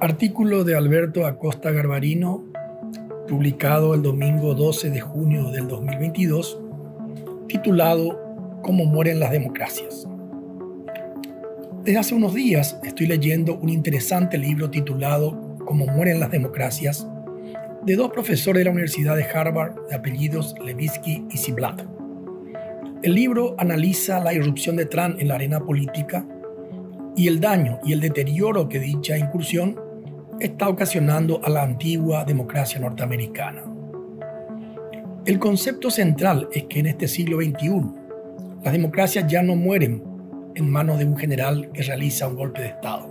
[0.00, 2.44] Artículo de Alberto Acosta Garbarino,
[3.26, 6.56] publicado el domingo 12 de junio del 2022,
[7.48, 8.16] titulado
[8.62, 10.06] Cómo mueren las democracias.
[11.82, 17.04] Desde hace unos días estoy leyendo un interesante libro titulado Cómo mueren las democracias
[17.84, 21.82] de dos profesores de la Universidad de Harvard de apellidos Levitsky y Ziblatt.
[23.02, 26.24] El libro analiza la irrupción de Trump en la arena política
[27.16, 29.87] y el daño y el deterioro que dicha incursión
[30.40, 33.64] está ocasionando a la antigua democracia norteamericana.
[35.26, 37.82] El concepto central es que en este siglo XXI
[38.62, 40.02] las democracias ya no mueren
[40.54, 43.08] en manos de un general que realiza un golpe de Estado.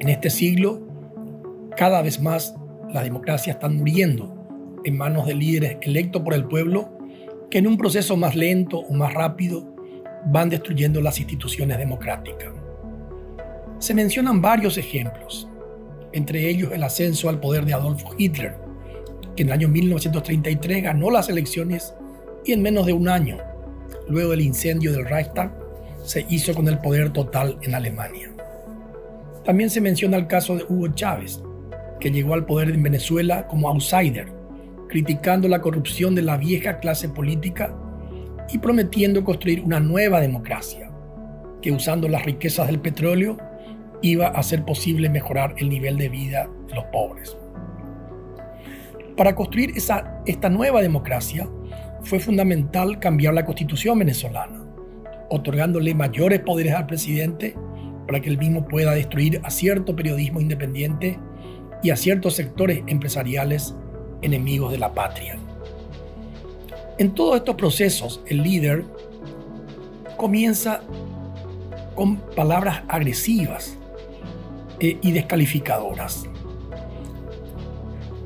[0.00, 0.80] En este siglo,
[1.76, 2.54] cada vez más
[2.92, 6.98] las democracias están muriendo en manos de líderes electos por el pueblo
[7.50, 9.76] que en un proceso más lento o más rápido
[10.26, 12.52] van destruyendo las instituciones democráticas.
[13.78, 15.48] Se mencionan varios ejemplos,
[16.12, 18.56] entre ellos el ascenso al poder de Adolfo Hitler,
[19.36, 21.94] que en el año 1933 ganó las elecciones
[22.44, 23.38] y en menos de un año,
[24.08, 25.52] luego del incendio del Reichstag,
[26.04, 28.30] se hizo con el poder total en Alemania.
[29.44, 31.40] También se menciona el caso de Hugo Chávez,
[32.00, 34.26] que llegó al poder en Venezuela como outsider,
[34.88, 37.74] criticando la corrupción de la vieja clase política
[38.52, 40.90] y prometiendo construir una nueva democracia,
[41.60, 43.38] que usando las riquezas del petróleo
[44.02, 47.36] iba a hacer posible mejorar el nivel de vida de los pobres.
[49.16, 51.48] Para construir esa, esta nueva democracia
[52.02, 54.64] fue fundamental cambiar la constitución venezolana,
[55.30, 57.54] otorgándole mayores poderes al presidente
[58.06, 61.18] para que el mismo pueda destruir a cierto periodismo independiente
[61.82, 63.74] y a ciertos sectores empresariales
[64.22, 65.38] enemigos de la patria.
[66.98, 68.84] En todos estos procesos, el líder
[70.16, 70.82] comienza
[71.94, 73.78] con palabras agresivas
[74.82, 76.28] eh, y descalificadoras.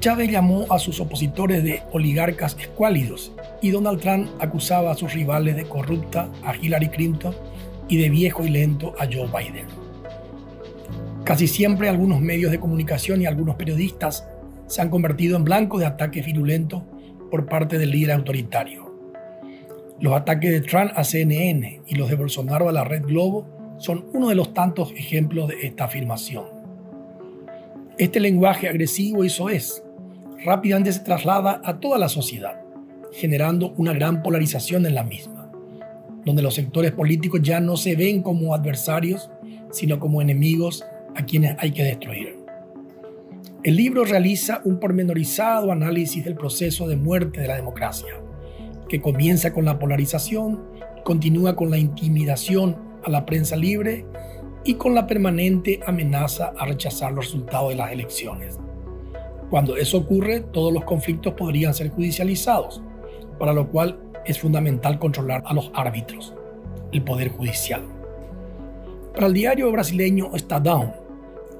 [0.00, 5.56] Chávez llamó a sus opositores de oligarcas escuálidos y Donald Trump acusaba a sus rivales
[5.56, 7.34] de corrupta a Hillary Clinton
[7.86, 9.66] y de viejo y lento a Joe Biden.
[11.22, 14.26] Casi siempre algunos medios de comunicación y algunos periodistas
[14.68, 16.82] se han convertido en blanco de ataques virulentos
[17.30, 18.90] por parte del líder autoritario.
[20.00, 24.06] Los ataques de Trump a CNN y los de Bolsonaro a la red Globo son
[24.12, 26.44] uno de los tantos ejemplos de esta afirmación.
[27.96, 29.82] Este lenguaje agresivo y soez
[30.44, 32.60] rápidamente se traslada a toda la sociedad,
[33.12, 35.50] generando una gran polarización en la misma,
[36.24, 39.30] donde los sectores políticos ya no se ven como adversarios,
[39.72, 40.84] sino como enemigos
[41.16, 42.36] a quienes hay que destruir.
[43.64, 48.14] El libro realiza un pormenorizado análisis del proceso de muerte de la democracia,
[48.88, 50.62] que comienza con la polarización,
[51.04, 54.06] continúa con la intimidación a la prensa libre
[54.64, 58.58] y con la permanente amenaza a rechazar los resultados de las elecciones.
[59.50, 62.82] Cuando eso ocurre, todos los conflictos podrían ser judicializados,
[63.38, 66.34] para lo cual es fundamental controlar a los árbitros,
[66.92, 67.82] el Poder Judicial.
[69.14, 70.92] Para el diario brasileño Estadão,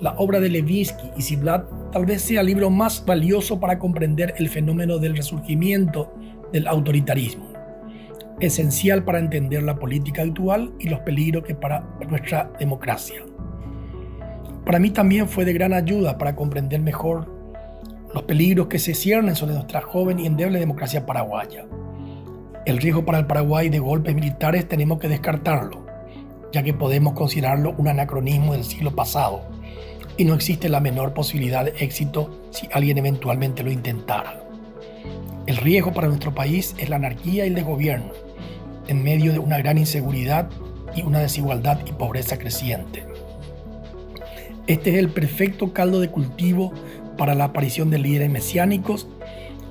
[0.01, 4.35] la obra de Levinsky y Ziblatt tal vez sea el libro más valioso para comprender
[4.39, 6.13] el fenómeno del resurgimiento
[6.53, 7.53] del autoritarismo,
[8.41, 13.23] esencial para entender la política actual y los peligros que para nuestra democracia.
[14.65, 17.35] Para mí también fue de gran ayuda para comprender mejor
[18.15, 21.67] los peligros que se ciernen sobre nuestra joven y endeble democracia paraguaya.
[22.67, 25.89] El riesgo para el Paraguay de golpes militares tenemos que descartarlo
[26.53, 29.43] ya que podemos considerarlo un anacronismo del siglo pasado
[30.17, 34.43] y no existe la menor posibilidad de éxito si alguien eventualmente lo intentara.
[35.47, 38.13] El riesgo para nuestro país es la anarquía y el desgobierno,
[38.89, 40.51] en medio de una gran inseguridad
[40.97, 43.05] y una desigualdad y pobreza creciente.
[44.67, 46.73] Este es el perfecto caldo de cultivo
[47.17, 49.09] para la aparición de líderes mesiánicos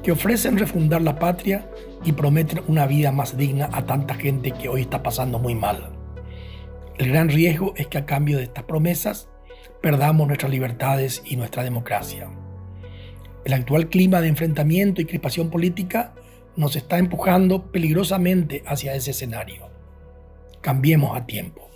[0.04, 1.70] que ofrecen refundar la patria
[2.04, 5.90] y prometen una vida más digna a tanta gente que hoy está pasando muy mal.
[6.98, 9.30] El gran riesgo es que a cambio de estas promesas
[9.82, 12.30] perdamos nuestras libertades y nuestra democracia.
[13.46, 16.14] El actual clima de enfrentamiento y crispación política
[16.58, 19.70] nos está empujando peligrosamente hacia ese escenario.
[20.60, 21.67] Cambiemos a tiempo.